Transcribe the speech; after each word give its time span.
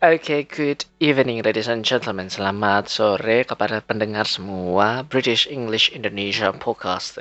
Okay, 0.00 0.48
good 0.48 0.88
evening 0.96 1.44
ladies 1.44 1.68
and 1.68 1.84
gentlemen. 1.84 2.32
Selamat 2.32 2.88
sore 2.88 3.44
kepada 3.44 3.84
pendengar 3.84 4.24
semua 4.24 5.04
British 5.04 5.44
English 5.44 5.92
Indonesia 5.92 6.56
podcast. 6.56 7.20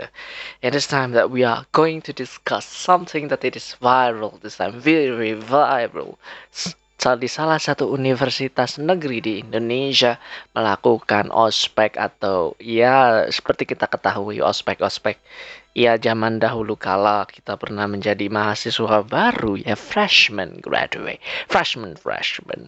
It 0.64 0.72
is 0.72 0.88
time 0.88 1.12
that 1.12 1.28
we 1.28 1.44
are 1.44 1.68
going 1.76 2.00
to 2.08 2.16
discuss 2.16 2.64
something 2.64 3.28
that 3.36 3.44
it 3.44 3.60
is 3.60 3.76
viral 3.84 4.40
this 4.40 4.64
time, 4.64 4.80
very 4.80 5.36
viral. 5.36 6.16
Di 6.96 7.28
salah 7.28 7.60
satu 7.60 7.92
universitas 7.92 8.80
negeri 8.80 9.20
di 9.20 9.34
Indonesia 9.44 10.16
melakukan 10.56 11.36
ospek 11.36 12.00
atau 12.00 12.56
ya 12.64 13.28
seperti 13.28 13.76
kita 13.76 13.92
ketahui 13.92 14.40
ospek-ospek 14.40 15.20
Ya, 15.80 15.96
zaman 15.96 16.44
dahulu 16.44 16.76
kala 16.76 17.24
kita 17.24 17.56
pernah 17.56 17.88
menjadi 17.88 18.28
mahasiswa 18.28 19.00
baru 19.00 19.56
ya, 19.64 19.80
freshman 19.80 20.60
graduate, 20.60 21.24
freshman 21.48 21.96
freshman, 21.96 22.68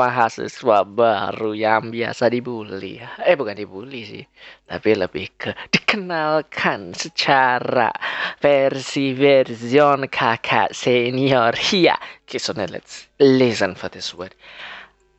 mahasiswa 0.00 0.88
baru 0.88 1.52
yang 1.52 1.92
biasa 1.92 2.32
dibully. 2.32 3.04
Eh 3.28 3.36
bukan 3.36 3.60
dibully 3.60 4.08
sih, 4.08 4.24
tapi 4.64 4.96
lebih 4.96 5.36
ke 5.36 5.52
dikenalkan 5.68 6.96
secara 6.96 7.92
versi 8.40 9.12
version 9.12 10.08
kakak 10.08 10.72
senior. 10.72 11.52
Ya, 11.76 12.00
okay, 12.24 12.40
so 12.40 12.56
let's 12.56 13.04
listen 13.20 13.76
for 13.76 13.92
this 13.92 14.16
word. 14.16 14.32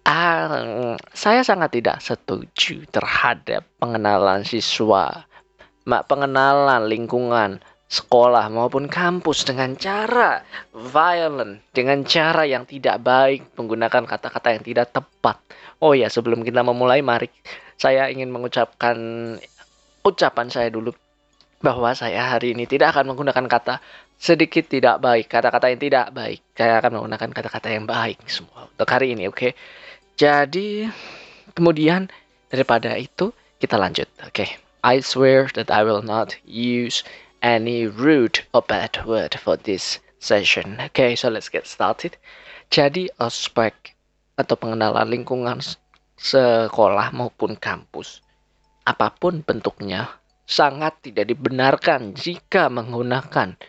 Uh, 0.09 0.97
saya 1.13 1.45
sangat 1.45 1.77
tidak 1.77 2.01
setuju 2.01 2.81
terhadap 2.89 3.61
pengenalan 3.77 4.41
siswa 4.41 5.27
pengenalan 5.87 6.91
lingkungan 6.91 7.63
sekolah 7.87 8.51
maupun 8.51 8.91
kampus 8.91 9.47
dengan 9.47 9.79
cara 9.79 10.43
violent, 10.75 11.63
dengan 11.71 12.03
cara 12.03 12.43
yang 12.43 12.67
tidak 12.67 12.99
baik, 12.99 13.55
menggunakan 13.55 14.03
kata-kata 14.03 14.59
yang 14.59 14.63
tidak 14.67 14.91
tepat. 14.91 15.39
Oh 15.79 15.95
ya, 15.95 16.11
sebelum 16.11 16.43
kita 16.43 16.67
memulai, 16.67 16.99
mari 16.99 17.31
saya 17.79 18.11
ingin 18.11 18.27
mengucapkan 18.27 18.97
ucapan 20.03 20.47
saya 20.51 20.67
dulu 20.67 20.91
bahwa 21.63 21.95
saya 21.95 22.35
hari 22.35 22.53
ini 22.53 22.67
tidak 22.67 22.93
akan 22.93 23.15
menggunakan 23.15 23.47
kata 23.47 23.79
sedikit 24.19 24.67
tidak 24.67 24.99
baik, 24.99 25.31
kata-kata 25.31 25.71
yang 25.71 25.79
tidak 25.79 26.05
baik. 26.11 26.43
Saya 26.57 26.83
akan 26.83 26.99
menggunakan 26.99 27.29
kata-kata 27.31 27.67
yang 27.71 27.87
baik 27.87 28.19
semua 28.27 28.67
untuk 28.67 28.89
hari 28.89 29.15
ini, 29.15 29.31
oke? 29.31 29.37
Okay? 29.37 29.51
Jadi, 30.17 30.89
kemudian 31.53 32.09
daripada 32.49 32.97
itu 32.97 33.31
kita 33.61 33.77
lanjut, 33.77 34.09
oke? 34.25 34.33
Okay? 34.33 34.66
I 34.87 35.03
swear 35.03 35.51
that 35.59 35.67
I 35.67 35.83
will 35.83 35.99
not 35.99 36.39
use 36.47 37.03
any 37.43 37.91
rude 37.91 38.39
or 38.55 38.63
bad 38.63 38.95
word 39.03 39.35
for 39.35 39.59
this 39.59 39.99
session. 40.23 40.79
Okay, 40.79 41.11
so 41.19 41.27
let's 41.27 41.51
get 41.51 41.67
started. 41.67 42.15
Jadi 42.71 43.11
ospek 43.19 43.75
atau 44.39 44.55
pengenalan 44.55 45.11
lingkungan 45.11 45.59
sekolah 46.15 47.11
maupun 47.11 47.59
kampus, 47.59 48.23
apa 48.87 49.11
pun 49.11 49.43
bentuknya, 49.43 50.07
sangat 50.47 50.95
tidak 51.03 51.35
dibenarkan 51.35 52.15
jika 52.15 52.71
menggunakan 52.71 53.59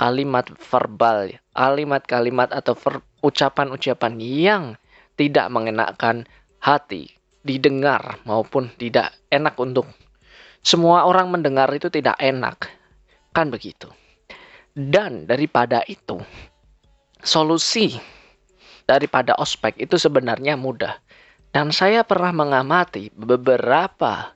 kalimat 0.00 0.56
verbal, 0.56 1.36
kalimat-kalimat 1.52 2.48
atau 2.48 2.72
ucapan-ucapan 3.20 4.14
yang 4.24 4.64
tidak 5.20 5.52
mengenakan 5.52 6.24
hati, 6.64 7.12
didengar 7.44 8.16
maupun 8.24 8.72
tidak 8.80 9.12
enak 9.28 9.52
untuk 9.60 9.84
semua 10.62 11.10
orang 11.10 11.28
mendengar 11.34 11.66
itu 11.74 11.90
tidak 11.90 12.14
enak. 12.22 12.70
Kan 13.34 13.50
begitu. 13.50 13.90
Dan 14.72 15.26
daripada 15.28 15.82
itu, 15.90 16.22
solusi 17.20 17.98
daripada 18.86 19.36
ospek 19.36 19.76
itu 19.82 19.98
sebenarnya 19.98 20.56
mudah. 20.56 20.96
Dan 21.52 21.68
saya 21.74 22.06
pernah 22.06 22.32
mengamati 22.32 23.12
beberapa 23.12 24.32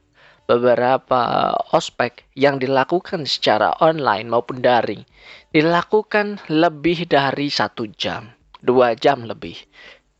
beberapa 0.46 1.50
ospek 1.74 2.22
yang 2.38 2.62
dilakukan 2.62 3.26
secara 3.26 3.74
online 3.82 4.30
maupun 4.30 4.62
daring 4.62 5.02
dilakukan 5.50 6.38
lebih 6.46 7.10
dari 7.10 7.50
satu 7.50 7.90
jam, 7.98 8.30
dua 8.62 8.94
jam 8.94 9.26
lebih. 9.26 9.58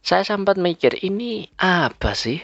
Saya 0.03 0.27
sempat 0.27 0.59
mikir 0.59 0.99
ini 1.03 1.47
apa 1.61 2.15
sih? 2.15 2.43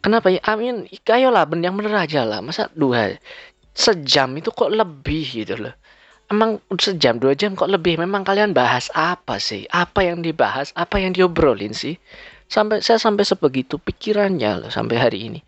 Kenapa 0.00 0.32
ya? 0.32 0.40
Amin. 0.46 0.86
Ayolah, 0.88 1.46
yang 1.58 1.74
bener 1.76 1.94
aja 1.94 2.22
lah. 2.24 2.40
Masa 2.40 2.70
dua 2.72 3.16
sejam 3.74 4.28
itu 4.36 4.50
kok 4.50 4.70
lebih 4.70 5.24
gitu 5.44 5.56
loh. 5.56 5.74
Emang 6.30 6.62
sejam 6.78 7.18
dua 7.18 7.34
jam 7.34 7.58
kok 7.58 7.66
lebih? 7.66 7.98
Memang 7.98 8.22
kalian 8.22 8.54
bahas 8.54 8.86
apa 8.94 9.42
sih? 9.42 9.66
Apa 9.70 10.06
yang 10.06 10.22
dibahas? 10.22 10.70
Apa 10.78 11.02
yang 11.02 11.10
diobrolin 11.10 11.74
sih? 11.74 11.98
Sampai 12.46 12.82
saya 12.82 12.98
sampai 12.98 13.26
sebegitu 13.26 13.78
pikirannya 13.78 14.66
loh 14.66 14.70
sampai 14.70 14.96
hari 14.98 15.18
ini. 15.30 15.40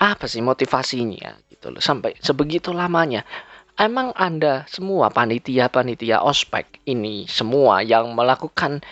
Apa 0.00 0.28
sih 0.28 0.40
motivasinya 0.40 1.32
gitu 1.48 1.72
loh 1.72 1.80
sampai 1.80 2.16
sebegitu 2.20 2.72
lamanya. 2.72 3.24
Emang 3.80 4.12
Anda 4.12 4.68
semua 4.68 5.08
panitia-panitia 5.08 6.20
ospek 6.20 6.84
ini 6.84 7.24
semua 7.24 7.80
yang 7.80 8.12
melakukan 8.12 8.84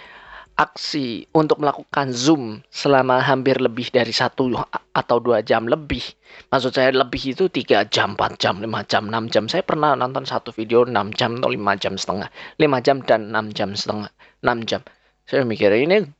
aksi 0.59 1.31
untuk 1.33 1.63
melakukan 1.63 2.13
zoom 2.13 2.61
selama 2.69 3.23
hampir 3.23 3.57
lebih 3.59 3.89
dari 3.89 4.13
satu 4.13 4.53
atau 4.93 5.17
dua 5.23 5.41
jam 5.41 5.65
lebih. 5.65 6.03
Maksud 6.53 6.77
saya 6.77 6.93
lebih 6.93 7.33
itu 7.33 7.49
tiga 7.49 7.87
jam, 7.89 8.19
empat 8.19 8.37
jam, 8.37 8.61
lima 8.61 8.85
jam, 8.85 9.09
enam 9.09 9.31
jam. 9.31 9.49
Saya 9.49 9.65
pernah 9.65 9.97
nonton 9.97 10.27
satu 10.29 10.53
video 10.53 10.85
enam 10.85 11.15
jam 11.17 11.41
atau 11.41 11.51
lima 11.51 11.75
jam 11.81 11.97
setengah, 11.97 12.29
lima 12.61 12.79
jam 12.85 13.01
dan 13.05 13.33
enam 13.33 13.55
jam 13.55 13.73
setengah, 13.73 14.11
enam 14.45 14.59
jam. 14.69 14.83
Saya 15.25 15.47
mikir 15.47 15.71
ini 15.73 16.11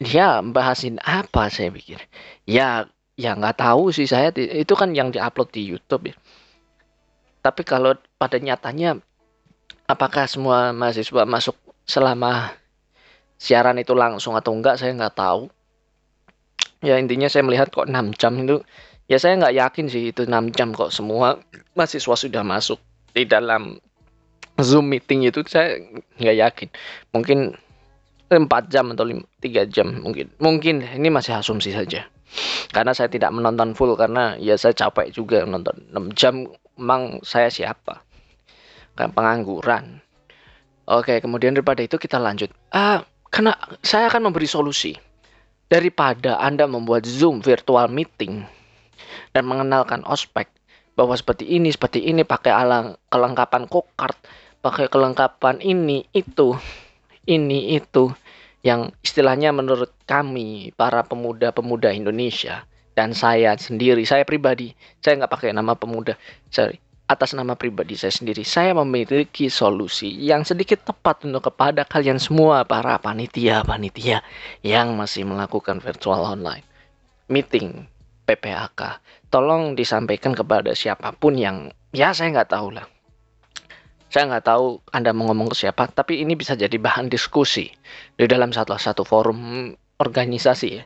dia 0.00 0.40
bahasin 0.40 0.96
apa 1.04 1.52
saya 1.52 1.68
pikir. 1.68 2.00
Ya, 2.48 2.88
ya 3.20 3.36
nggak 3.36 3.60
tahu 3.60 3.92
sih 3.92 4.08
saya 4.08 4.32
itu 4.36 4.72
kan 4.72 4.96
yang 4.96 5.12
diupload 5.12 5.52
di 5.52 5.68
YouTube 5.68 6.10
ya. 6.10 6.16
Tapi 7.40 7.64
kalau 7.64 7.96
pada 8.16 8.36
nyatanya 8.40 9.00
apakah 9.84 10.24
semua 10.24 10.72
mahasiswa 10.72 11.24
masuk 11.28 11.56
selama 11.84 12.54
siaran 13.40 13.80
itu 13.80 13.96
langsung 13.96 14.36
atau 14.36 14.52
enggak 14.52 14.76
saya 14.76 14.92
nggak 14.92 15.16
tahu. 15.16 15.48
Ya 16.84 17.00
intinya 17.00 17.28
saya 17.32 17.44
melihat 17.44 17.72
kok 17.72 17.88
6 17.88 18.20
jam 18.20 18.36
itu 18.36 18.60
ya 19.08 19.16
saya 19.16 19.40
nggak 19.40 19.56
yakin 19.56 19.86
sih 19.88 20.12
itu 20.12 20.28
6 20.28 20.52
jam 20.52 20.76
kok 20.76 20.92
semua 20.92 21.40
mahasiswa 21.72 22.14
sudah 22.16 22.44
masuk 22.44 22.76
di 23.16 23.24
dalam 23.24 23.80
zoom 24.60 24.92
meeting 24.92 25.24
itu 25.24 25.40
saya 25.48 25.80
nggak 26.20 26.36
yakin. 26.36 26.68
Mungkin 27.16 27.38
4 28.28 28.44
jam 28.68 28.92
atau 28.92 29.08
3 29.08 29.72
jam 29.72 29.88
mungkin. 30.04 30.28
Mungkin 30.36 30.84
ini 31.00 31.08
masih 31.08 31.40
asumsi 31.40 31.72
saja. 31.72 32.06
Karena 32.70 32.94
saya 32.94 33.10
tidak 33.10 33.34
menonton 33.34 33.74
full 33.74 33.98
karena 33.98 34.38
ya 34.38 34.54
saya 34.54 34.76
capek 34.76 35.10
juga 35.10 35.42
menonton. 35.48 35.80
6 35.90 36.12
jam 36.14 36.44
emang 36.78 37.24
saya 37.24 37.48
siapa? 37.48 38.04
Kan 38.94 39.16
pengangguran. 39.16 40.04
Oke 40.86 41.18
kemudian 41.18 41.56
daripada 41.56 41.82
itu 41.82 41.98
kita 41.98 42.22
lanjut. 42.22 42.52
Ah 42.70 43.02
karena 43.30 43.54
saya 43.80 44.10
akan 44.10 44.30
memberi 44.30 44.46
solusi. 44.50 44.94
Daripada 45.70 46.42
Anda 46.42 46.66
membuat 46.66 47.06
Zoom 47.06 47.46
virtual 47.46 47.86
meeting 47.86 48.42
dan 49.30 49.46
mengenalkan 49.46 50.02
ospek 50.02 50.50
bahwa 50.98 51.14
seperti 51.14 51.46
ini, 51.46 51.70
seperti 51.70 52.02
ini 52.10 52.26
pakai 52.26 52.50
alang 52.50 52.98
kelengkapan 53.06 53.70
kokart, 53.70 54.18
pakai 54.66 54.90
kelengkapan 54.90 55.62
ini 55.62 56.10
itu, 56.10 56.58
ini 57.30 57.78
itu 57.78 58.10
yang 58.66 58.90
istilahnya 59.00 59.54
menurut 59.54 59.94
kami 60.10 60.74
para 60.74 61.06
pemuda-pemuda 61.06 61.94
Indonesia 61.94 62.66
dan 62.98 63.14
saya 63.14 63.54
sendiri, 63.54 64.02
saya 64.02 64.26
pribadi, 64.26 64.74
saya 65.00 65.22
nggak 65.22 65.32
pakai 65.32 65.54
nama 65.54 65.78
pemuda, 65.78 66.18
sorry, 66.50 66.82
atas 67.10 67.34
nama 67.34 67.58
pribadi 67.58 67.98
saya 67.98 68.14
sendiri, 68.14 68.46
saya 68.46 68.70
memiliki 68.70 69.50
solusi 69.50 70.14
yang 70.14 70.46
sedikit 70.46 70.86
tepat 70.86 71.26
untuk 71.26 71.50
kepada 71.50 71.82
kalian 71.82 72.22
semua 72.22 72.62
para 72.62 72.94
panitia-panitia 73.02 74.22
yang 74.62 74.94
masih 74.94 75.26
melakukan 75.26 75.82
virtual 75.82 76.22
online 76.22 76.62
meeting 77.26 77.90
PPAK. 78.30 79.02
Tolong 79.26 79.74
disampaikan 79.74 80.38
kepada 80.38 80.70
siapa 80.70 81.10
pun 81.10 81.34
yang 81.34 81.74
ya 81.90 82.14
saya 82.14 82.30
nggak 82.30 82.50
tahu 82.54 82.78
lah. 82.78 82.86
Saya 84.10 84.30
nggak 84.30 84.46
tahu 84.46 84.82
Anda 84.94 85.10
mau 85.10 85.30
ngomong 85.30 85.50
ke 85.54 85.66
siapa, 85.66 85.90
tapi 85.90 86.22
ini 86.22 86.38
bisa 86.38 86.54
jadi 86.54 86.74
bahan 86.78 87.10
diskusi 87.10 87.70
di 88.18 88.26
dalam 88.26 88.54
satu 88.54 88.78
satu 88.78 89.02
forum 89.02 89.70
organisasi 89.98 90.68
ya. 90.78 90.82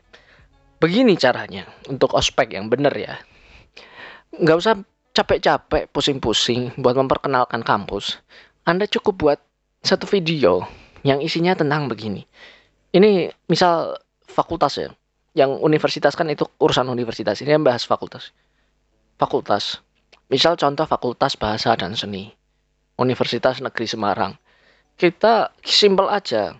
Begini 0.81 1.17
caranya 1.17 1.69
untuk 1.85 2.17
ospek 2.17 2.53
yang 2.53 2.69
benar 2.69 2.93
ya. 2.93 3.17
Nggak 4.41 4.57
usah 4.57 4.73
capek-capek, 5.15 5.87
pusing-pusing 5.95 6.75
buat 6.75 6.99
memperkenalkan 6.99 7.63
kampus, 7.63 8.19
Anda 8.67 8.83
cukup 8.83 9.15
buat 9.15 9.39
satu 9.79 10.03
video 10.03 10.67
yang 11.07 11.23
isinya 11.23 11.55
tentang 11.55 11.87
begini. 11.87 12.27
Ini 12.91 13.31
misal 13.47 13.95
fakultas 14.27 14.75
ya, 14.75 14.91
yang 15.35 15.55
universitas 15.63 16.15
kan 16.19 16.27
itu 16.27 16.43
urusan 16.59 16.91
universitas. 16.91 17.39
Ini 17.39 17.55
yang 17.55 17.63
bahas 17.63 17.87
fakultas. 17.87 18.35
Fakultas. 19.15 19.79
Misal 20.27 20.59
contoh 20.59 20.83
fakultas 20.83 21.39
bahasa 21.39 21.71
dan 21.79 21.95
seni. 21.95 22.35
Universitas 22.99 23.59
Negeri 23.63 23.87
Semarang. 23.87 24.33
Kita 24.95 25.51
simpel 25.63 26.07
aja. 26.07 26.55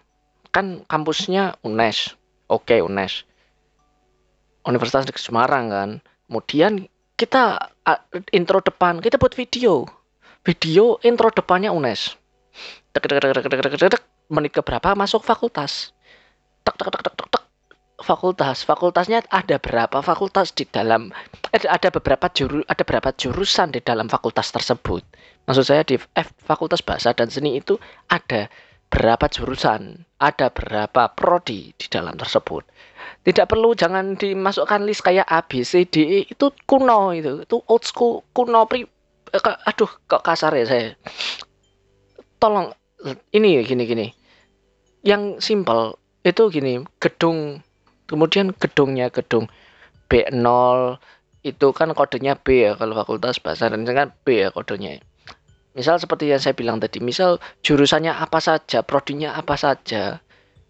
Kan 0.52 0.84
kampusnya 0.88 1.56
UNES. 1.63 2.16
Oke, 2.52 2.84
UNES. 2.84 3.24
Universitas 4.68 5.07
Negeri 5.07 5.24
Semarang 5.24 5.66
kan 5.72 5.90
kemudian 6.28 6.92
kita 7.16 7.72
intro 8.36 8.60
depan 8.60 9.00
kita 9.00 9.16
buat 9.16 9.34
video. 9.34 9.88
Video 10.46 11.02
intro 11.02 11.32
depannya 11.34 11.74
UNES. 11.74 12.14
Tek 12.94 13.04
tek 13.08 13.20
tek 13.20 13.34
tek 13.34 13.50
tek 13.50 13.92
tek 13.98 14.04
menit 14.30 14.54
ke 14.54 14.62
berapa 14.62 14.94
masuk 14.94 15.24
fakultas. 15.26 15.96
Tek 16.62 16.76
tek 16.78 16.88
tek 16.92 17.02
tek 17.02 17.16
tek, 17.16 17.28
tek. 17.32 17.44
fakultas. 18.04 18.68
Fakultasnya 18.68 19.24
ada 19.32 19.58
berapa 19.58 20.04
fakultas 20.04 20.54
di 20.54 20.68
dalam 20.70 21.10
eh, 21.50 21.64
ada 21.66 21.90
beberapa 21.90 22.30
juru 22.30 22.62
ada 22.68 22.84
berapa 22.84 23.10
jurusan 23.16 23.74
di 23.74 23.82
dalam 23.82 24.12
fakultas 24.12 24.52
tersebut. 24.52 25.02
Maksud 25.50 25.66
saya 25.66 25.82
di 25.82 25.98
F, 25.98 26.30
fakultas 26.44 26.84
bahasa 26.86 27.16
dan 27.16 27.32
seni 27.32 27.58
itu 27.58 27.80
ada 28.12 28.52
berapa 28.95 29.27
jurusan 29.27 30.07
ada 30.24 30.47
berapa 30.56 31.12
prodi 31.12 31.75
di 31.75 31.86
dalam 31.92 32.15
tersebut. 32.15 32.63
Tidak 33.27 33.44
perlu 33.44 33.75
jangan 33.75 34.15
dimasukkan 34.15 34.88
list 34.88 35.03
kayak 35.03 35.27
A 35.27 35.44
B 35.44 35.68
C 35.68 35.83
D 35.83 35.95
E 36.07 36.19
itu 36.31 36.47
kuno 36.63 37.12
itu. 37.12 37.44
Itu 37.44 37.59
old 37.68 37.83
school 37.83 38.24
kuno 38.31 38.63
pri 38.63 38.88
eh, 39.36 39.42
aduh 39.68 39.92
kok 40.07 40.24
kasar 40.24 40.56
ya 40.56 40.63
saya. 40.63 40.95
Tolong 42.39 42.71
ini 43.36 43.59
gini 43.68 43.83
gini. 43.83 44.07
Yang 45.03 45.44
simpel 45.44 46.00
itu 46.24 46.47
gini 46.47 46.80
gedung. 47.03 47.59
Kemudian 48.07 48.56
gedungnya 48.56 49.12
gedung 49.12 49.51
B0 50.07 51.01
itu 51.42 51.68
kan 51.74 51.89
kodenya 51.94 52.38
B 52.38 52.69
ya 52.69 52.77
kalau 52.77 52.94
fakultas 52.94 53.42
bahasa 53.42 53.69
dan 53.69 53.83
kan 53.83 54.13
B 54.24 54.45
ya 54.45 54.50
kodenya 54.53 55.01
misal 55.75 56.00
seperti 56.00 56.31
yang 56.31 56.42
saya 56.42 56.56
bilang 56.56 56.80
tadi 56.80 57.04
misal 57.04 57.38
jurusannya 57.62 58.16
apa 58.16 58.39
saja 58.39 58.81
prodinya 58.81 59.36
apa 59.36 59.60
saja 59.60 60.24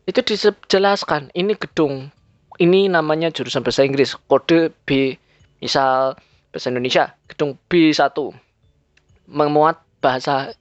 itu 0.10 0.20
dijelaskan 0.22 1.30
ini 1.38 1.54
gedung 1.56 2.10
ini 2.58 2.90
namanya 2.90 3.30
jurusan 3.30 3.62
bahasa 3.62 3.86
Inggris 3.86 4.18
kode 4.28 4.74
B 4.84 5.16
misal 5.62 6.18
bahasa 6.50 6.68
Indonesia 6.74 7.14
gedung 7.30 7.56
B1 7.70 8.18
memuat 9.30 9.82
bahasa 10.02 10.54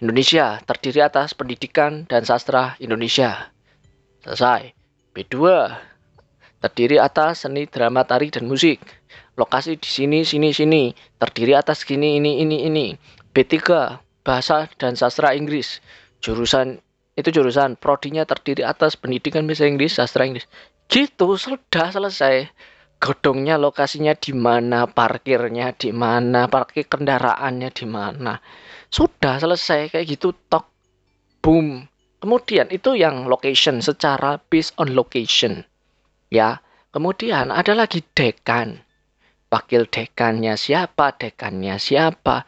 Indonesia 0.00 0.56
terdiri 0.64 1.04
atas 1.04 1.36
pendidikan 1.36 2.08
dan 2.08 2.24
sastra 2.24 2.72
Indonesia. 2.80 3.52
Selesai. 4.24 4.72
B2 5.12 5.36
terdiri 6.64 6.96
atas 6.96 7.44
seni 7.44 7.68
drama 7.68 8.08
tari 8.08 8.32
dan 8.32 8.48
musik. 8.48 8.80
Lokasi 9.36 9.76
di 9.76 9.88
sini 9.88 10.24
sini 10.24 10.56
sini 10.56 10.96
terdiri 11.20 11.52
atas 11.52 11.84
gini 11.84 12.16
ini 12.16 12.40
ini 12.40 12.64
ini. 12.64 12.86
B3 13.30 13.56
bahasa 14.26 14.66
dan 14.76 14.98
sastra 14.98 15.32
Inggris. 15.32 15.78
Jurusan 16.20 16.82
itu 17.16 17.28
jurusan 17.30 17.76
prodinya 17.76 18.24
terdiri 18.24 18.64
atas 18.64 18.96
pendidikan 18.96 19.44
bahasa 19.44 19.66
Inggris, 19.66 19.98
sastra 19.98 20.26
Inggris. 20.26 20.48
Gitu 20.90 21.38
sudah 21.38 21.94
selesai 21.94 22.50
gedungnya 23.00 23.56
lokasinya 23.56 24.12
di 24.12 24.36
mana, 24.36 24.84
parkirnya 24.84 25.72
di 25.72 25.90
mana, 25.90 26.46
parkir 26.52 26.84
kendaraannya 26.84 27.70
di 27.72 27.86
mana. 27.88 28.36
Sudah 28.92 29.40
selesai 29.40 29.94
kayak 29.94 30.06
gitu 30.06 30.36
tok 30.50 30.68
boom. 31.40 31.88
Kemudian 32.20 32.68
itu 32.68 32.92
yang 32.92 33.24
location 33.24 33.80
secara 33.80 34.36
based 34.36 34.76
on 34.76 34.92
location. 34.92 35.64
Ya. 36.28 36.60
Kemudian 36.90 37.54
ada 37.54 37.72
lagi 37.72 38.02
dekan. 38.02 38.82
Wakil 39.46 39.86
dekannya 39.86 40.58
siapa, 40.58 41.14
dekannya 41.16 41.78
siapa. 41.78 42.44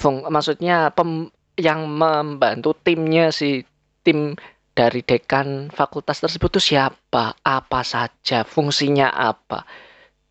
Fung, 0.00 0.24
maksudnya 0.24 0.88
pem, 0.96 1.28
yang 1.60 1.84
membantu 1.84 2.72
timnya 2.72 3.28
si 3.28 3.60
tim 4.00 4.32
dari 4.72 5.04
dekan 5.04 5.68
fakultas 5.68 6.24
tersebut 6.24 6.56
itu 6.56 6.72
siapa, 6.72 7.36
apa 7.44 7.80
saja, 7.84 8.48
fungsinya 8.48 9.12
apa. 9.12 9.68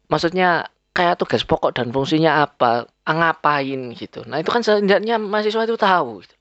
Maksudnya 0.09 0.65
kayak 0.89 1.21
tugas 1.21 1.45
pokok 1.45 1.77
dan 1.77 1.93
fungsinya 1.93 2.49
apa, 2.49 2.89
ngapain 3.05 3.93
gitu. 3.93 4.25
Nah 4.25 4.41
itu 4.41 4.49
kan 4.49 4.65
sebenarnya 4.65 5.21
mahasiswa 5.21 5.69
itu 5.69 5.77
tahu. 5.77 6.25
Gitu. 6.25 6.35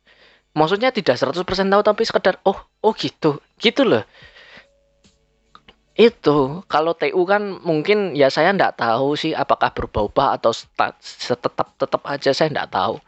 Maksudnya 0.56 0.88
tidak 0.88 1.20
100% 1.20 1.44
tahu 1.44 1.82
tapi 1.84 2.02
sekedar 2.08 2.40
oh 2.48 2.58
oh 2.80 2.92
gitu, 2.96 3.44
gitu 3.60 3.84
loh. 3.84 4.02
Itu 5.98 6.62
kalau 6.70 6.94
TU 6.94 7.26
kan 7.26 7.58
mungkin 7.66 8.14
ya 8.14 8.30
saya 8.30 8.54
ndak 8.54 8.78
tahu 8.78 9.18
sih 9.18 9.34
apakah 9.34 9.74
berubah-ubah 9.74 10.38
atau 10.38 10.54
tetap 11.26 11.74
tetap 11.74 12.02
aja 12.06 12.30
saya 12.30 12.54
ndak 12.54 12.70
tahu. 12.70 13.02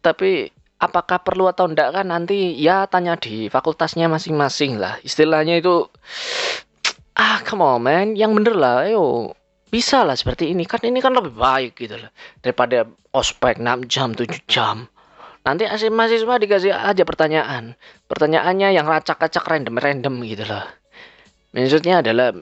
Tapi 0.00 0.48
apakah 0.80 1.20
perlu 1.20 1.52
atau 1.52 1.68
enggak 1.68 1.92
kan 1.92 2.08
nanti 2.08 2.56
ya 2.56 2.88
tanya 2.88 3.20
di 3.20 3.52
fakultasnya 3.52 4.08
masing-masing 4.08 4.80
lah. 4.80 4.96
Istilahnya 5.04 5.60
itu 5.60 5.84
ah 7.20 7.44
come 7.44 7.60
on 7.60 7.84
man. 7.84 8.16
Yang 8.16 8.32
bener 8.40 8.54
lah 8.56 8.88
ayo 8.88 9.36
bisa 9.68 10.00
lah 10.08 10.16
seperti 10.16 10.48
ini. 10.56 10.64
Kan 10.64 10.80
ini 10.88 11.04
kan 11.04 11.12
lebih 11.12 11.36
baik 11.36 11.76
gitu 11.76 12.00
loh 12.00 12.08
daripada 12.40 12.88
ospek 13.12 13.60
6 13.60 13.84
jam 13.84 14.16
7 14.16 14.48
jam. 14.48 14.88
Nanti 15.44 15.68
mahasiswa 15.92 16.40
dikasih 16.40 16.72
aja 16.72 17.04
pertanyaan. 17.04 17.76
Pertanyaannya 18.08 18.72
yang 18.72 18.88
racak-racak 18.88 19.44
random-random 19.44 20.24
gitu 20.24 20.48
loh 20.48 20.79
maksudnya 21.50 22.02
adalah 22.02 22.34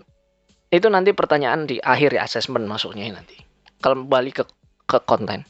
itu 0.68 0.86
nanti 0.92 1.16
pertanyaan 1.16 1.64
di 1.64 1.80
akhir 1.80 2.12
ya 2.12 2.28
asesmen 2.28 2.68
masuknya 2.68 3.08
nanti. 3.08 3.40
Kalau 3.80 4.04
balik 4.04 4.42
ke 4.42 4.44
ke 4.84 4.98
konten. 5.08 5.48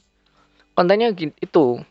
Kontennya 0.79 1.11
itu. 1.43 1.83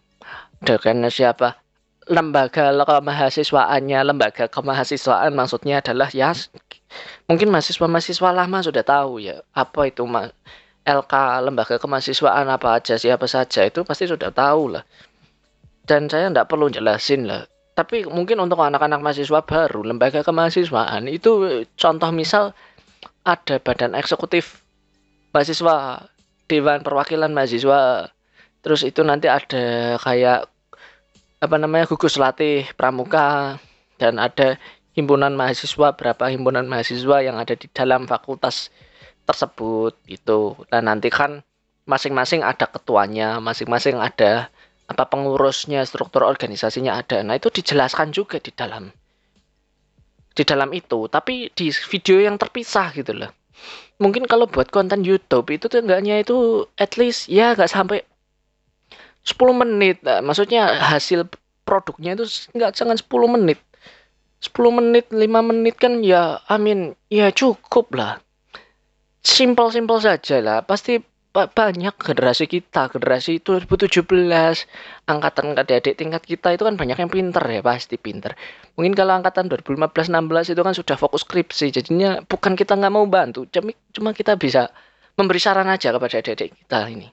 Dengan 0.63 1.11
siapa? 1.11 1.59
Lembaga 2.07 2.71
kemahasiswaannya 2.71 3.99
lembaga 4.07 4.47
kemahasiswaan 4.47 5.35
maksudnya 5.35 5.83
adalah 5.83 6.07
ya 6.15 6.31
mungkin 7.27 7.51
mahasiswa-mahasiswa 7.51 8.31
lama 8.31 8.63
sudah 8.63 8.79
tahu 8.79 9.19
ya 9.19 9.43
apa 9.51 9.91
itu 9.91 10.07
LK 10.87 11.13
lembaga 11.43 11.75
kemahasiswaan 11.75 12.47
apa 12.47 12.79
aja 12.79 12.95
siapa 12.95 13.27
saja 13.27 13.67
itu 13.67 13.83
pasti 13.83 14.07
sudah 14.07 14.31
tahu 14.31 14.79
lah. 14.79 14.87
Dan 15.83 16.07
saya 16.07 16.31
tidak 16.31 16.47
perlu 16.47 16.71
jelasin 16.71 17.27
lah 17.27 17.43
tapi 17.77 18.09
mungkin 18.09 18.41
untuk 18.41 18.57
anak-anak 18.57 19.05
mahasiswa 19.05 19.45
baru 19.45 19.85
lembaga 19.85 20.25
kemahasiswaan 20.25 21.05
itu 21.05 21.61
contoh 21.77 22.09
misal 22.09 22.57
ada 23.21 23.61
badan 23.61 23.93
eksekutif 23.93 24.65
mahasiswa 25.29 26.09
dewan 26.49 26.81
perwakilan 26.81 27.29
mahasiswa. 27.29 28.09
Terus 28.65 28.81
itu 28.81 29.05
nanti 29.05 29.29
ada 29.29 29.95
kayak 30.01 30.49
apa 31.37 31.55
namanya 31.61 31.85
gugus 31.85 32.17
latih 32.17 32.65
pramuka 32.73 33.61
dan 34.01 34.17
ada 34.17 34.57
himpunan 34.97 35.37
mahasiswa 35.37 35.93
berapa 35.93 36.33
himpunan 36.33 36.65
mahasiswa 36.65 37.21
yang 37.21 37.37
ada 37.37 37.53
di 37.53 37.69
dalam 37.69 38.09
fakultas 38.09 38.73
tersebut 39.29 39.93
itu 40.09 40.57
dan 40.73 40.89
nanti 40.89 41.13
kan 41.13 41.45
masing-masing 41.85 42.41
ada 42.41 42.65
ketuanya 42.65 43.37
masing-masing 43.37 44.01
ada 44.01 44.49
apa 44.87 45.03
pengurusnya 45.07 45.83
struktur 45.83 46.23
organisasinya 46.23 46.95
ada. 46.95 47.19
Nah 47.23 47.35
itu 47.35 47.51
dijelaskan 47.51 48.15
juga 48.15 48.39
di 48.39 48.55
dalam 48.55 48.87
di 50.37 50.43
dalam 50.45 50.69
itu 50.71 51.09
tapi 51.09 51.49
di 51.51 51.67
video 51.91 52.23
yang 52.23 52.39
terpisah 52.39 52.95
gitu 52.95 53.11
loh. 53.11 53.31
Mungkin 53.97 54.29
kalau 54.29 54.45
buat 54.45 54.69
konten 54.69 55.01
YouTube 55.01 55.49
itu 55.49 55.65
tuh 55.67 55.81
enggaknya 55.81 56.21
itu 56.21 56.69
at 56.77 56.95
least 56.95 57.27
ya 57.27 57.57
nggak 57.57 57.67
sampai 57.71 58.05
10 59.27 59.35
menit. 59.59 59.99
Nah, 60.07 60.23
maksudnya 60.23 60.71
hasil 60.79 61.27
produknya 61.67 62.15
itu 62.15 62.23
nggak 62.55 62.71
jangan 62.77 62.95
10 62.95 63.35
menit. 63.35 63.59
10 64.39 64.53
menit 64.71 65.05
5 65.09 65.49
menit 65.49 65.75
kan 65.75 65.99
ya 66.05 66.39
amin 66.47 66.95
ya 67.11 67.33
cukup 67.33 67.91
lah. 67.97 68.21
Simpel-simpel 69.25 69.99
saja 69.99 70.39
lah. 70.39 70.63
Pasti 70.63 71.01
banyak 71.45 71.93
generasi 72.01 72.49
kita. 72.49 72.89
Generasi 72.89 73.37
2017 73.45 74.01
angkatan 75.05 75.53
adik-adik 75.53 75.93
tingkat 75.93 76.23
kita 76.25 76.57
itu 76.57 76.65
kan 76.65 76.73
banyak 76.73 76.97
yang 76.97 77.11
pinter 77.13 77.45
ya 77.45 77.61
pasti 77.61 78.01
pinter. 78.01 78.33
Mungkin 78.73 78.97
kalau 78.97 79.13
angkatan 79.21 79.45
2015-16 79.53 80.57
itu 80.57 80.61
kan 80.65 80.73
sudah 80.73 80.97
fokus 80.97 81.21
skripsi. 81.21 81.69
Jadinya 81.69 82.25
bukan 82.25 82.57
kita 82.57 82.73
nggak 82.73 82.93
mau 82.93 83.05
bantu 83.05 83.45
cuma 83.93 84.09
kita 84.17 84.33
bisa 84.33 84.73
memberi 85.13 85.37
saran 85.37 85.69
aja 85.69 85.93
kepada 85.93 86.17
adik-adik 86.17 86.57
kita 86.57 86.79
ini. 86.89 87.07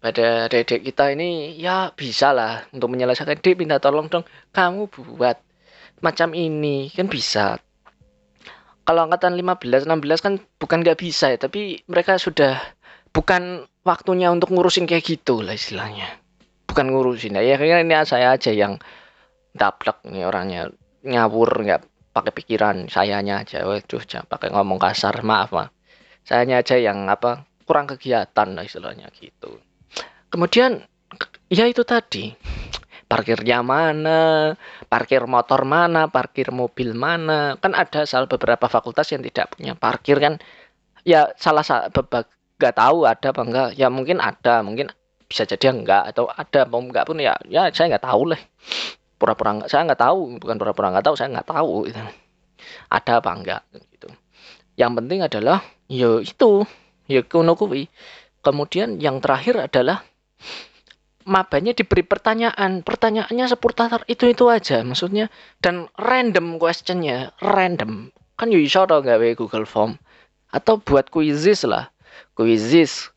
Pada 0.00 0.48
dedek 0.48 0.80
kita 0.80 1.12
ini 1.12 1.60
ya 1.60 1.92
bisa 1.92 2.32
lah 2.32 2.64
untuk 2.72 2.88
menyelesaikan. 2.88 3.36
Dek 3.38 3.54
minta 3.60 3.76
tolong 3.76 4.08
dong 4.08 4.24
kamu 4.50 4.88
buat 4.88 5.36
macam 6.00 6.32
ini. 6.32 6.88
Kan 6.88 7.12
bisa. 7.12 7.60
Kalau 8.88 9.06
angkatan 9.06 9.36
15 9.36 9.84
16 9.84 10.24
kan 10.24 10.34
bukan 10.56 10.80
nggak 10.80 10.98
bisa 10.98 11.30
ya 11.30 11.38
tapi 11.38 11.84
mereka 11.84 12.16
sudah 12.16 12.58
bukan 13.10 13.66
waktunya 13.82 14.30
untuk 14.30 14.54
ngurusin 14.54 14.86
kayak 14.86 15.04
gitu 15.06 15.42
lah 15.42 15.54
istilahnya. 15.54 16.06
Bukan 16.70 16.86
ngurusin. 16.90 17.38
Ya 17.38 17.58
kayaknya 17.58 17.78
ini 17.82 17.94
saya 18.06 18.34
aja 18.34 18.54
yang 18.54 18.78
daplek 19.54 20.06
nih 20.06 20.26
orangnya. 20.26 20.70
Ngawur 21.02 21.50
nggak 21.66 21.82
pakai 22.14 22.32
pikiran. 22.34 22.86
Sayanya 22.86 23.42
aja. 23.42 23.66
Waduh 23.66 24.02
jangan 24.06 24.30
pakai 24.30 24.54
ngomong 24.54 24.78
kasar. 24.78 25.20
Maaf 25.26 25.50
mah 25.50 25.68
sayanya 26.24 26.60
aja 26.60 26.76
yang 26.76 27.08
apa 27.08 27.48
kurang 27.64 27.90
kegiatan 27.90 28.54
lah 28.54 28.64
istilahnya 28.66 29.10
gitu. 29.18 29.58
Kemudian 30.30 30.82
ya 31.50 31.66
itu 31.66 31.82
tadi. 31.82 32.34
Parkirnya 33.10 33.58
mana, 33.66 34.54
parkir 34.86 35.26
motor 35.26 35.66
mana, 35.66 36.06
parkir 36.06 36.54
mobil 36.54 36.94
mana. 36.94 37.58
Kan 37.58 37.74
ada 37.74 38.06
salah 38.06 38.30
beberapa 38.30 38.70
fakultas 38.70 39.10
yang 39.10 39.26
tidak 39.26 39.58
punya 39.58 39.74
parkir 39.74 40.22
kan. 40.22 40.38
ya 41.00 41.32
salah 41.34 41.64
satu 41.64 42.06
nggak 42.60 42.76
tahu 42.76 43.08
ada 43.08 43.32
apa 43.32 43.42
enggak 43.42 43.68
ya 43.80 43.88
mungkin 43.88 44.20
ada 44.20 44.60
mungkin 44.60 44.92
bisa 45.24 45.48
jadi 45.48 45.72
enggak 45.72 46.12
atau 46.12 46.28
ada 46.28 46.68
mau 46.68 46.84
enggak 46.84 47.08
pun 47.08 47.16
ya 47.16 47.32
ya 47.48 47.72
saya 47.72 47.96
nggak 47.96 48.04
tahu 48.04 48.36
lah. 48.36 48.40
Pura-pura 49.16 49.56
enggak 49.56 49.68
saya 49.72 49.88
nggak 49.88 50.02
tahu 50.04 50.18
bukan 50.36 50.56
pura-pura 50.60 50.88
nggak 50.92 51.06
tahu 51.08 51.14
saya 51.16 51.28
nggak 51.32 51.48
tahu 51.48 51.88
gitu. 51.88 52.00
ada 52.92 53.12
apa 53.24 53.30
enggak 53.32 53.62
gitu. 53.72 54.08
Yang 54.76 54.92
penting 55.00 55.18
adalah 55.24 55.58
ya 55.88 56.20
itu 56.20 56.68
ya 57.08 57.24
kuno 57.24 57.56
kuwi. 57.56 57.88
Kemudian 58.44 59.00
yang 59.00 59.20
terakhir 59.24 59.70
adalah 59.70 60.04
mabanya 61.24 61.72
diberi 61.72 62.04
pertanyaan. 62.04 62.84
Pertanyaannya 62.84 63.46
seputar 63.48 64.04
itu 64.10 64.28
itu 64.28 64.48
aja 64.52 64.84
maksudnya. 64.84 65.32
Dan 65.60 65.88
random 65.96 66.60
questionnya 66.60 67.32
random. 67.40 68.12
Kan 68.36 68.48
you 68.52 68.60
iso 68.60 68.84
tau 68.88 69.04
gawe 69.04 69.28
Google 69.36 69.68
Form. 69.68 70.00
Atau 70.50 70.80
buat 70.82 71.12
quizzes 71.12 71.62
lah 71.68 71.92
quizzes? 72.34 73.12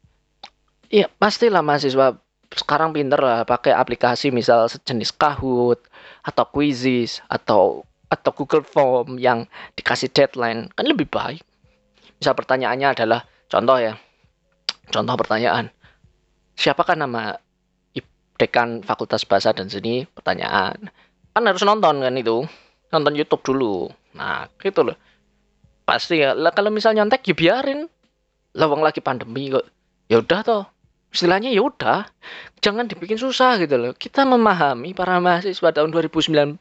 Iya 0.93 1.09
pastilah 1.17 1.65
mahasiswa 1.65 2.17
sekarang 2.53 2.93
pinter 2.93 3.17
lah 3.17 3.41
pakai 3.49 3.73
aplikasi 3.73 4.29
misal 4.29 4.69
sejenis 4.69 5.09
Kahoot 5.17 5.81
atau 6.21 6.45
quizzes 6.53 7.25
atau 7.25 7.81
atau 8.13 8.31
Google 8.37 8.61
Form 8.61 9.17
yang 9.17 9.49
dikasih 9.73 10.13
deadline 10.13 10.69
kan 10.77 10.85
lebih 10.85 11.09
baik. 11.09 11.41
Misal 12.21 12.37
pertanyaannya 12.37 12.93
adalah 12.93 13.25
contoh 13.49 13.77
ya 13.81 13.97
contoh 14.93 15.15
pertanyaan. 15.17 15.73
Siapakah 16.53 16.93
nama 16.93 17.41
dekan 18.37 18.81
Fakultas 18.85 19.25
Bahasa 19.25 19.53
dan 19.53 19.69
Seni? 19.69 20.05
Pertanyaan. 20.05 20.89
Kan 21.33 21.43
harus 21.49 21.65
nonton 21.65 22.01
kan 22.01 22.13
itu 22.13 22.45
nonton 22.93 23.13
YouTube 23.17 23.41
dulu. 23.41 23.89
Nah 24.13 24.45
gitu 24.61 24.85
loh. 24.85 24.97
Pasti 25.83 26.21
ya 26.21 26.37
lah 26.37 26.53
kalau 26.53 26.69
misalnya 26.69 27.01
nyontek 27.01 27.25
ya 27.25 27.35
biarin 27.35 27.89
lawang 28.53 28.81
lagi 28.85 29.01
pandemi 29.01 29.49
kok. 29.49 29.65
Ya 30.09 30.21
udah 30.21 30.41
toh. 30.45 30.63
Istilahnya 31.13 31.53
ya 31.53 31.61
udah. 31.61 32.09
Jangan 32.61 32.89
dibikin 32.89 33.21
susah 33.21 33.61
gitu 33.61 33.77
loh. 33.77 33.93
Kita 33.93 34.25
memahami 34.25 34.97
para 34.97 35.21
mahasiswa 35.21 35.69
tahun 35.69 35.93
2009 35.93 36.57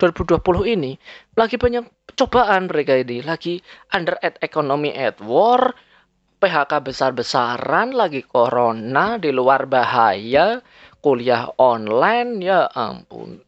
2020 0.00 0.74
ini 0.74 0.96
lagi 1.38 1.60
banyak 1.60 1.84
cobaan 2.18 2.66
mereka 2.66 2.98
ini. 2.98 3.22
Lagi 3.22 3.62
under 3.94 4.18
at 4.18 4.40
economy 4.42 4.90
at 4.90 5.22
war 5.22 5.70
PHK 6.42 6.82
besar-besaran 6.82 7.94
lagi 7.94 8.26
corona 8.26 9.14
di 9.22 9.30
luar 9.30 9.70
bahaya 9.70 10.58
kuliah 10.98 11.46
online 11.58 12.42
ya 12.42 12.66
ampun. 12.74 13.38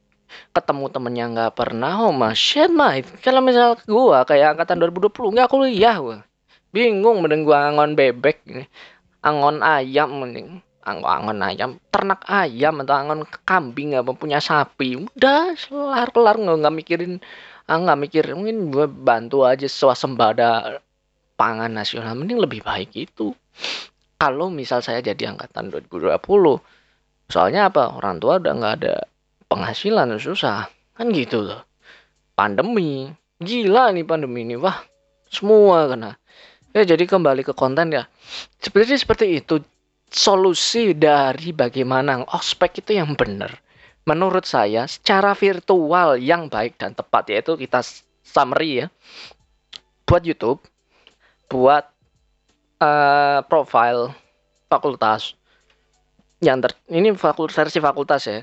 Ketemu 0.54 0.86
temennya 0.90 1.26
nggak 1.30 1.54
pernah 1.58 2.06
oh 2.06 2.14
mas 2.14 2.38
shit 2.38 2.70
mate 2.70 3.10
kalau 3.22 3.42
misal 3.42 3.74
gua 3.86 4.22
kayak 4.22 4.54
angkatan 4.54 4.82
2020 4.82 5.34
nggak 5.34 5.50
kuliah 5.50 5.94
gua 5.98 6.18
bingung 6.74 7.22
mending 7.22 7.46
gua 7.46 7.70
angon 7.70 7.94
bebek 7.94 8.42
angon 9.22 9.62
ayam 9.62 10.10
mending. 10.18 10.58
Angon, 10.84 11.08
angon 11.08 11.38
ayam 11.40 11.70
ternak 11.88 12.28
ayam 12.28 12.84
atau 12.84 12.92
angon 12.92 13.24
kambing 13.48 13.96
apa 13.96 14.12
punya 14.12 14.42
sapi. 14.42 15.00
Udah 15.00 15.56
kelar 15.56 16.12
kelar 16.12 16.36
nggak 16.36 16.56
nggak 16.60 16.74
mikirin 16.76 17.12
ah 17.64 17.80
nggak 17.80 17.98
mikir 18.04 18.24
mungkin 18.36 18.68
gua 18.68 18.84
bantu 18.90 19.48
aja 19.48 19.64
swasembada 19.64 20.82
pangan 21.40 21.72
nasional. 21.72 22.12
Mending 22.12 22.36
lebih 22.42 22.60
baik 22.60 22.92
itu. 22.92 23.32
Kalau 24.20 24.52
misal 24.52 24.84
saya 24.84 25.00
jadi 25.00 25.32
angkatan 25.32 25.72
2020 25.72 26.20
soalnya 27.32 27.72
apa? 27.72 27.96
Orang 27.96 28.20
tua 28.20 28.36
udah 28.36 28.52
nggak 28.52 28.74
ada 28.84 29.08
penghasilan 29.48 30.20
susah. 30.20 30.68
Kan 30.92 31.16
gitu 31.16 31.48
loh. 31.48 31.64
Pandemi. 32.36 33.08
Gila 33.40 33.88
nih 33.96 34.04
pandemi 34.04 34.44
ini. 34.44 34.60
Wah 34.60 34.84
semua 35.32 35.88
kena 35.88 36.12
ya 36.74 36.82
jadi 36.82 37.06
kembali 37.06 37.46
ke 37.46 37.54
konten 37.54 37.94
ya. 37.94 38.04
Seperti 38.58 38.98
seperti 38.98 39.26
itu. 39.40 39.62
Solusi 40.14 40.94
dari 40.94 41.50
bagaimana 41.50 42.22
ospek 42.30 42.78
itu 42.84 42.94
yang 42.94 43.18
benar. 43.18 43.58
Menurut 44.06 44.46
saya 44.46 44.86
secara 44.86 45.34
virtual 45.34 46.20
yang 46.20 46.46
baik 46.46 46.78
dan 46.78 46.94
tepat 46.94 47.34
yaitu 47.34 47.58
kita 47.58 47.82
summary 48.22 48.84
ya. 48.84 48.86
Buat 50.06 50.22
YouTube 50.28 50.60
buat 51.50 51.86
uh, 52.82 53.40
profile 53.46 54.14
fakultas 54.70 55.38
yang 56.42 56.60
ter 56.60 56.76
ini 56.92 57.10
fakultas 57.16 57.56
versi 57.56 57.78
fakultas 57.80 58.22
ya. 58.28 58.42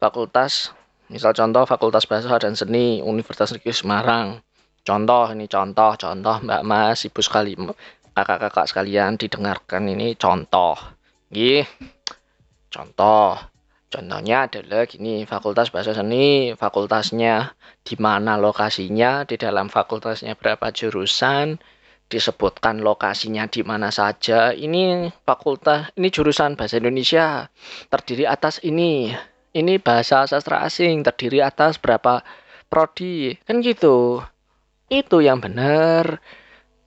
Fakultas 0.00 0.72
misal 1.12 1.36
contoh 1.36 1.66
Fakultas 1.68 2.08
Bahasa 2.08 2.32
dan 2.40 2.56
Seni 2.56 3.04
Universitas 3.04 3.52
Negeri 3.52 3.74
Semarang 3.74 4.40
contoh 4.86 5.24
ini 5.32 5.46
contoh 5.46 5.92
contoh 5.96 6.36
Mbak 6.42 6.62
Mas 6.66 7.04
Ibu 7.06 7.20
sekali 7.20 7.52
kakak-kakak 8.14 8.66
sekalian 8.68 9.16
didengarkan 9.16 9.86
ini 9.88 10.14
contoh. 10.18 10.76
Gih 11.30 11.64
contoh. 12.70 13.38
Contohnya 13.90 14.46
adalah 14.46 14.86
gini 14.86 15.26
Fakultas 15.26 15.74
Bahasa 15.74 15.90
Seni 15.90 16.54
fakultasnya 16.54 17.58
di 17.82 17.98
mana 17.98 18.38
lokasinya 18.38 19.26
di 19.26 19.34
dalam 19.34 19.66
fakultasnya 19.66 20.38
berapa 20.38 20.70
jurusan 20.70 21.58
disebutkan 22.06 22.86
lokasinya 22.86 23.50
di 23.50 23.66
mana 23.66 23.90
saja. 23.90 24.54
Ini 24.54 25.10
fakultas 25.26 25.90
ini 25.98 26.06
jurusan 26.06 26.54
bahasa 26.54 26.78
Indonesia 26.78 27.50
terdiri 27.90 28.30
atas 28.30 28.62
ini. 28.62 29.10
Ini 29.50 29.82
bahasa 29.82 30.22
sastra 30.30 30.62
asing 30.62 31.02
terdiri 31.02 31.42
atas 31.42 31.74
berapa 31.82 32.22
prodi 32.70 33.34
kan 33.42 33.58
gitu 33.58 34.22
itu 34.90 35.22
yang 35.22 35.38
benar. 35.38 36.18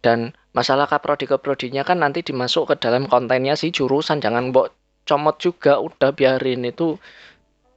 Dan 0.03 0.35
masalah 0.51 0.85
kaprodi 0.91 1.25
keprodinya 1.25 1.87
kan 1.87 2.03
nanti 2.03 2.21
dimasuk 2.21 2.69
ke 2.69 2.75
dalam 2.77 3.07
kontennya 3.07 3.55
si 3.55 3.71
jurusan. 3.71 4.19
Jangan 4.19 4.51
mbok 4.51 4.75
comot 5.07 5.39
juga 5.39 5.79
udah 5.79 6.11
biarin 6.11 6.67
itu 6.67 6.99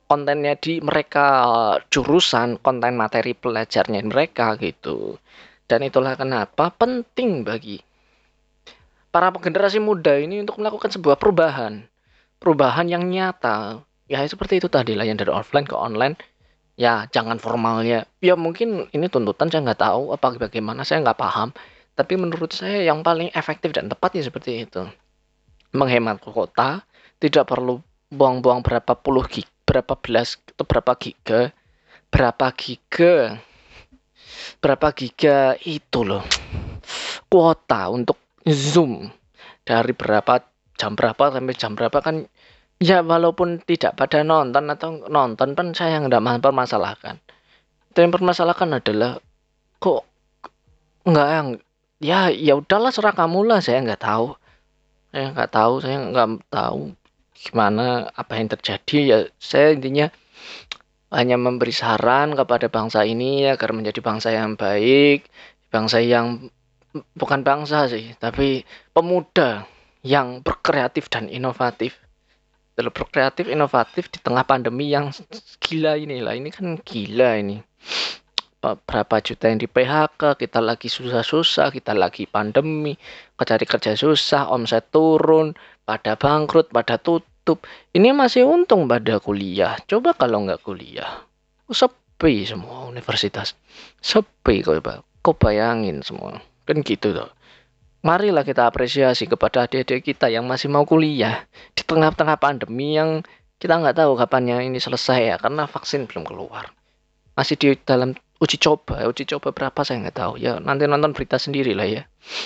kontennya 0.06 0.54
di 0.58 0.78
mereka 0.82 1.26
jurusan 1.90 2.58
konten 2.62 2.98
materi 2.98 3.34
pelajarnya 3.34 4.02
mereka 4.06 4.58
gitu. 4.58 5.18
Dan 5.66 5.86
itulah 5.86 6.14
kenapa 6.14 6.70
penting 6.74 7.42
bagi 7.42 7.82
para 9.10 9.34
generasi 9.34 9.82
muda 9.82 10.14
ini 10.18 10.42
untuk 10.42 10.62
melakukan 10.62 10.90
sebuah 10.94 11.18
perubahan. 11.18 11.86
Perubahan 12.38 12.86
yang 12.86 13.06
nyata. 13.06 13.82
Ya 14.06 14.22
seperti 14.22 14.62
itu 14.62 14.70
tadi 14.70 14.94
lah 14.94 15.02
yang 15.02 15.18
dari 15.18 15.34
offline 15.34 15.66
ke 15.66 15.74
online 15.74 16.14
ya 16.76 17.08
jangan 17.10 17.40
formalnya. 17.40 18.04
Ya 18.20 18.36
mungkin 18.36 18.86
ini 18.92 19.08
tuntutan 19.08 19.48
saya 19.48 19.64
nggak 19.66 19.80
tahu 19.82 20.12
apa 20.12 20.36
bagaimana 20.36 20.84
saya 20.84 21.02
nggak 21.02 21.18
paham. 21.18 21.50
Tapi 21.96 22.14
menurut 22.20 22.52
saya 22.52 22.84
yang 22.84 23.00
paling 23.00 23.32
efektif 23.32 23.72
dan 23.72 23.88
tepat 23.88 24.14
ya 24.14 24.22
seperti 24.22 24.68
itu. 24.68 24.84
Menghemat 25.72 26.20
kota 26.20 26.84
tidak 27.16 27.48
perlu 27.48 27.80
buang-buang 28.12 28.60
berapa 28.60 28.92
puluh 28.94 29.24
gig 29.26 29.48
berapa 29.66 29.96
belas 29.98 30.38
atau 30.54 30.64
berapa 30.68 30.92
giga. 31.00 31.50
Berapa 32.12 32.52
giga? 32.54 33.40
Berapa 34.62 34.88
giga 34.94 35.58
itu 35.64 36.06
loh. 36.06 36.22
Kuota 37.26 37.90
untuk 37.90 38.20
zoom. 38.46 39.10
Dari 39.66 39.90
berapa 39.90 40.38
jam 40.78 40.94
berapa 40.94 41.32
sampai 41.32 41.54
jam 41.56 41.72
berapa 41.74 41.98
kan 42.04 42.28
Ya 42.76 43.00
walaupun 43.00 43.64
tidak 43.64 43.96
pada 43.96 44.20
nonton 44.20 44.68
atau 44.68 45.08
nonton 45.08 45.56
pun 45.56 45.72
saya 45.72 45.96
nggak 46.00 46.20
mempermasalahkan. 46.20 47.16
Itu 47.92 47.98
yang 48.04 48.12
permasalahkan 48.12 48.68
adalah 48.76 49.16
kok 49.80 50.04
nggak 51.08 51.28
yang 51.32 51.48
ya 52.04 52.28
ya 52.28 52.54
udahlah 52.60 52.92
serah 52.92 53.16
kamu 53.16 53.48
lah 53.48 53.64
saya 53.64 53.80
nggak 53.80 54.02
tahu. 54.04 54.36
Saya 55.08 55.32
nggak 55.32 55.50
tahu 55.52 55.74
saya 55.80 55.96
nggak 56.04 56.28
tahu 56.52 56.92
gimana 57.32 58.12
apa 58.12 58.32
yang 58.36 58.48
terjadi. 58.52 58.98
Ya 59.00 59.18
saya 59.40 59.72
intinya 59.72 60.12
hanya 61.16 61.38
memberi 61.38 61.72
saran 61.72 62.34
kepada 62.34 62.66
bangsa 62.66 63.06
ini 63.06 63.46
agar 63.46 63.70
menjadi 63.70 64.00
bangsa 64.02 64.34
yang 64.34 64.58
baik 64.58 65.24
bangsa 65.70 66.02
yang 66.02 66.50
bukan 67.14 67.40
bangsa 67.46 67.86
sih 67.86 68.16
tapi 68.18 68.64
pemuda 68.90 69.68
yang 70.02 70.40
berkreatif 70.42 71.06
dan 71.12 71.30
inovatif 71.30 71.94
dalam 72.76 72.92
berkreatif 72.92 73.48
inovatif 73.48 74.12
di 74.12 74.20
tengah 74.20 74.44
pandemi 74.44 74.92
yang 74.92 75.08
gila 75.64 75.96
ini. 75.96 76.20
Lah 76.20 76.36
ini 76.36 76.52
kan 76.52 76.76
gila 76.84 77.40
ini. 77.40 77.56
Berapa 78.60 79.22
juta 79.22 79.48
yang 79.48 79.62
di 79.62 79.68
PHK 79.70 80.36
kita 80.36 80.58
lagi 80.58 80.90
susah-susah 80.90 81.70
kita 81.70 81.94
lagi 81.94 82.26
pandemi 82.26 82.98
cari 83.38 83.62
kerja 83.62 83.94
susah 83.94 84.50
omset 84.50 84.90
turun 84.90 85.54
pada 85.86 86.18
bangkrut 86.18 86.68
pada 86.68 87.00
tutup. 87.00 87.64
Ini 87.94 88.12
masih 88.12 88.44
untung 88.44 88.90
pada 88.90 89.22
kuliah. 89.22 89.78
Coba 89.86 90.12
kalau 90.18 90.44
nggak 90.44 90.66
kuliah. 90.66 91.24
Sepi 91.70 92.44
semua 92.44 92.90
universitas. 92.90 93.54
Sepi 94.02 94.66
kok 94.66 94.82
kau 95.22 95.34
bayangin 95.38 96.02
semua. 96.02 96.42
Kan 96.66 96.82
gitu 96.82 97.14
tuh 97.14 97.30
marilah 98.06 98.46
kita 98.46 98.70
apresiasi 98.70 99.26
kepada 99.26 99.66
adik-adik 99.66 100.14
kita 100.14 100.30
yang 100.30 100.46
masih 100.46 100.70
mau 100.70 100.86
kuliah 100.86 101.42
di 101.74 101.82
tengah-tengah 101.82 102.38
pandemi 102.38 102.94
yang 102.94 103.26
kita 103.58 103.74
nggak 103.82 103.98
tahu 103.98 104.14
kapannya 104.14 104.62
ini 104.62 104.78
selesai 104.78 105.34
ya 105.34 105.36
karena 105.42 105.66
vaksin 105.66 106.06
belum 106.06 106.22
keluar. 106.22 106.70
Masih 107.34 107.58
di 107.58 107.74
dalam 107.82 108.14
uji 108.38 108.62
coba. 108.62 109.02
Uji 109.10 109.26
coba 109.26 109.50
berapa 109.50 109.82
saya 109.82 110.06
nggak 110.06 110.16
tahu. 110.22 110.32
Ya 110.38 110.62
nanti 110.62 110.86
nonton 110.86 111.10
berita 111.18 111.34
sendiri 111.34 111.74
lah 111.74 111.88
ya. 111.90 112.02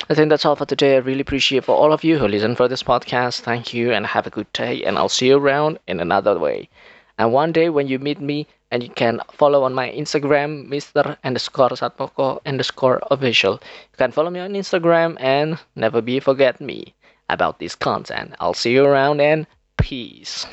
I 0.09 0.17
think 0.17 0.33
that's 0.33 0.49
all 0.49 0.57
for 0.57 0.65
today. 0.65 0.97
I 0.97 1.05
really 1.05 1.21
appreciate 1.21 1.69
for 1.69 1.77
all 1.77 1.93
of 1.93 2.09
you 2.09 2.17
who 2.17 2.25
listen 2.25 2.57
for 2.57 2.65
this 2.65 2.81
podcast. 2.81 3.45
Thank 3.45 3.77
you 3.77 3.93
and 3.93 4.09
have 4.09 4.25
a 4.25 4.33
good 4.33 4.49
day 4.57 4.81
and 4.81 4.97
I'll 4.97 5.13
see 5.13 5.29
you 5.29 5.37
around 5.37 5.77
in 5.85 6.01
another 6.01 6.41
way. 6.41 6.73
And 7.21 7.37
one 7.37 7.53
day 7.53 7.69
when 7.69 7.85
you 7.85 8.01
meet 8.01 8.17
me 8.17 8.49
and 8.71 8.83
you 8.83 8.89
can 8.91 9.21
follow 9.33 9.63
on 9.65 9.75
my 9.75 9.91
Instagram 9.91 10.69
Mr. 10.69 11.17
underscore 11.25 11.71
Satmoko 11.71 12.41
underscore 12.47 13.01
official 13.11 13.55
you 13.55 13.97
can 13.97 14.13
follow 14.13 14.31
me 14.31 14.41
on 14.41 14.53
Instagram 14.53 15.17
and 15.21 15.59
never 15.77 16.01
be 16.01 16.21
forget 16.21 16.61
me 16.61 16.95
about 17.29 17.59
this 17.59 17.75
content 17.75 18.35
I'll 18.41 18.55
see 18.55 18.73
you 18.73 18.85
around 18.85 19.21
and 19.21 19.47
peace 19.77 20.47